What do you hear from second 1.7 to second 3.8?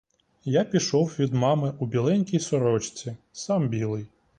у біленькій сорочці, сам